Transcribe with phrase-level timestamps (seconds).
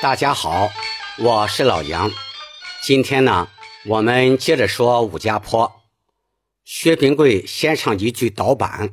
[0.00, 0.70] 大家好，
[1.18, 2.08] 我是老杨。
[2.84, 3.48] 今天呢，
[3.84, 5.72] 我们接着说武家坡。
[6.64, 8.92] 薛平贵先唱一句导板。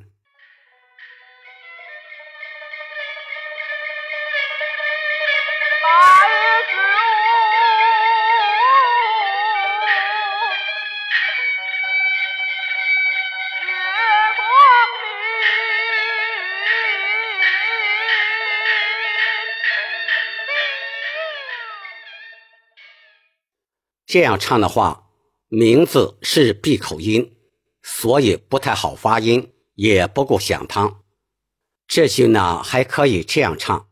[24.15, 25.09] 这样唱的话，
[25.49, 27.35] 名字是闭口音，
[27.83, 31.01] 所以不太好发音，也不够响堂。
[31.85, 33.89] 这句呢，还可以这样唱。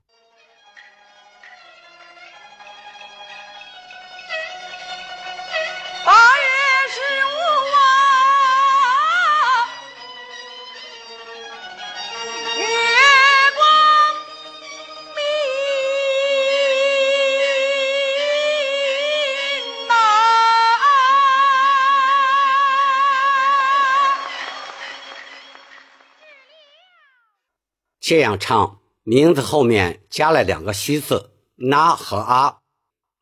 [28.06, 32.58] 这样唱，名字后面加了两个虚字“那”和“啊”，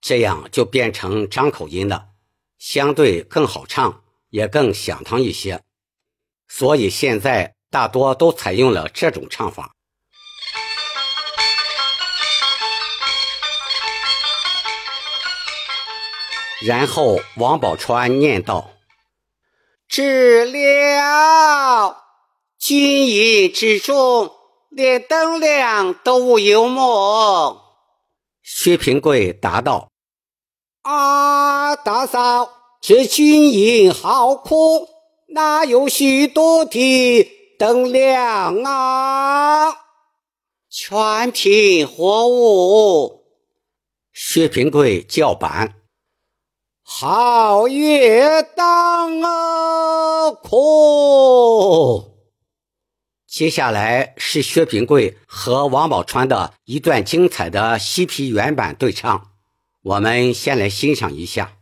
[0.02, 2.08] 这样就变成张口音了，
[2.58, 5.62] 相对更好唱，也更响堂一些。
[6.48, 9.76] 所以现在大多都采用了这种唱法。
[16.66, 18.72] 然后王宝钏念道
[19.88, 21.98] ：“知了，
[22.58, 24.38] 军营之中。”
[24.72, 27.62] 连灯亮都无幽默。
[28.42, 29.90] 薛平贵答道
[30.84, 34.88] ：“啊，大嫂，这军营好苦，
[35.28, 39.76] 哪有许多的灯亮啊？
[40.70, 43.26] 全凭火物。”
[44.16, 45.76] 薛平贵叫板
[46.82, 52.08] ：“好月当啊，苦。”
[53.42, 59.30] 接下来是薛平贵和王宝钏的一段精彩的西皮原版对唱，
[59.82, 61.54] 我们先来欣赏一下。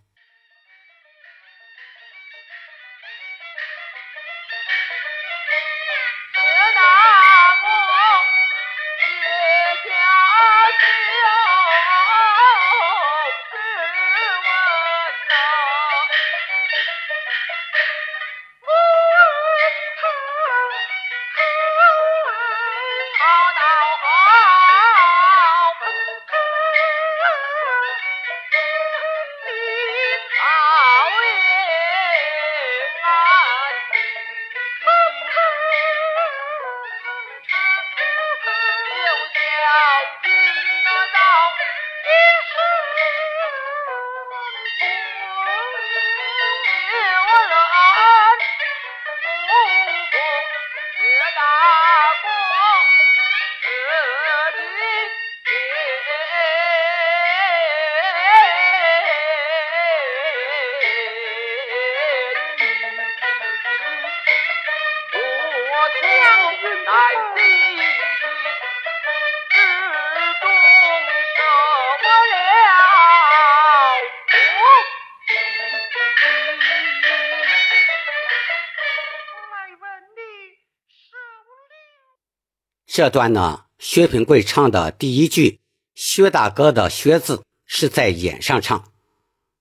[82.99, 85.61] 这段呢，薛平贵唱的第一句
[85.95, 88.91] “薛大哥”的“薛”字是在眼上唱，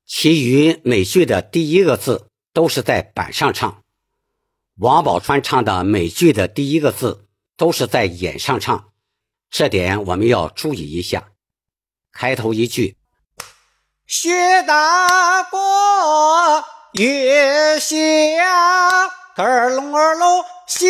[0.04, 3.84] 其余每句的第一个字都是在板上唱。
[4.78, 8.88] 王宝钏唱的每句的第一个字都是在眼上唱，
[9.48, 11.28] 这点我们要注意一下。
[12.10, 12.96] 开头一句
[14.04, 17.94] “薛大哥月下
[19.40, 20.86] 二龙二龙笑。”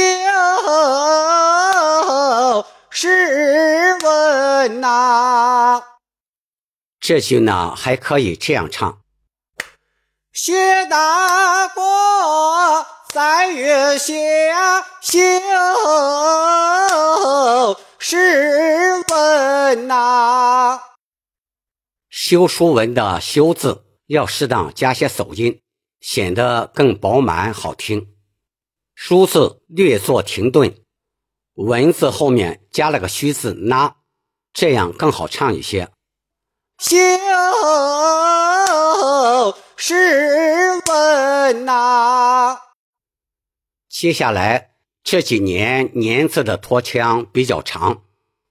[2.91, 5.83] 试问呐，
[6.99, 9.01] 这句呢还可以这样唱：
[10.33, 14.15] 薛大哥在月下
[15.03, 15.21] 修，
[17.99, 20.81] 试问呐。
[22.09, 25.61] 修书文的“修”字要适当加些手音，
[26.01, 28.18] 显得更饱满好听。
[29.01, 30.75] 书字略作停顿。
[31.55, 33.95] 文字后面加了个虚字“那”，
[34.53, 35.89] 这样更好唱一些。
[36.81, 36.97] 修
[39.77, 39.95] 试
[40.89, 42.59] 问呐。
[43.89, 44.73] 接下来
[45.05, 48.03] 这几年年字的拖腔比较长，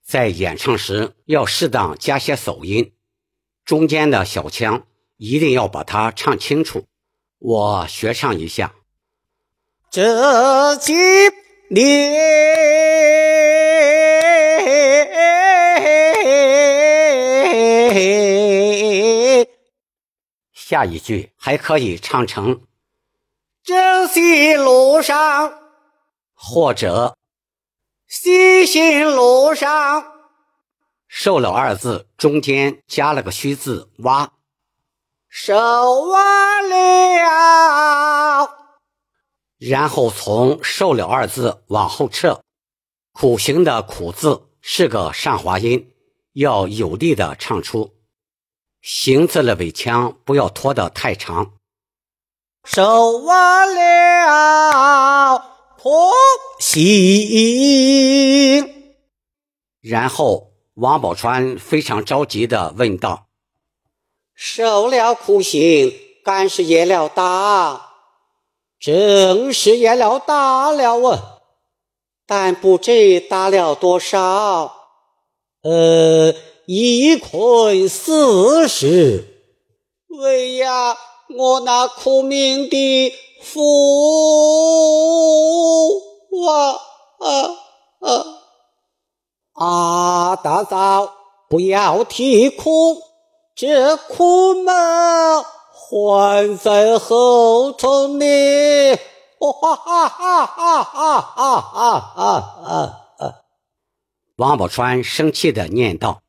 [0.01, 2.93] 在演唱时要适当加些手音，
[3.65, 6.85] 中间的小腔一定要把它唱清楚。
[7.38, 8.73] 我学唱一下：
[9.89, 10.94] 这几
[11.69, 12.12] 年，
[20.54, 22.63] 下一句还可以唱成
[23.63, 25.54] 正西路上，
[26.36, 27.16] 或者
[28.07, 30.13] 西行路上。
[31.07, 34.34] 受了二字中间加了个虚字挖，
[35.30, 35.56] 受
[36.10, 38.66] 挖了，
[39.57, 42.42] 然后从受了二字往后撤，
[43.12, 45.92] 苦行的苦字是个上滑音，
[46.33, 47.94] 要有力的唱出，
[48.81, 51.54] 行字的尾腔不要拖得太长。
[52.63, 55.38] 受完了，
[55.77, 56.10] 苦
[56.60, 58.74] 行，
[59.81, 60.48] 然后。
[60.77, 63.30] 王宝钏非常着急的问道
[64.38, 65.92] ：“受了苦行，
[66.24, 67.87] 干是业了大，
[68.79, 71.39] 正是业了大了啊！
[72.27, 74.74] 但不知大了多少？
[75.63, 76.33] 呃，
[76.65, 79.24] 一困四十。
[80.09, 80.97] 喂呀，
[81.38, 83.62] 我那苦命的父
[86.47, 86.74] 啊
[87.19, 87.41] 啊
[88.01, 88.25] 啊！”
[89.59, 91.13] 啊，大嫂，
[91.50, 93.01] 不要啼哭，
[93.56, 95.44] 这苦嘛
[95.89, 98.25] 还在后头呢！
[99.39, 102.42] 哈哈哈哈哈哈哈
[103.18, 103.34] 哈！
[104.36, 106.22] 王宝钏生气的念道：“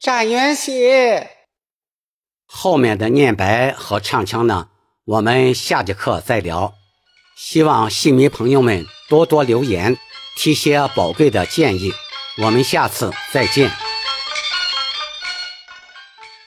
[0.00, 0.90] 展元喜！”
[2.44, 4.68] 后面的念白和唱腔呢？
[5.04, 6.74] 我们下节课再聊。
[7.36, 9.96] 希望戏迷朋友们多多留言，
[10.36, 11.92] 提些宝贵的建议。
[12.42, 13.70] 我们下次再见。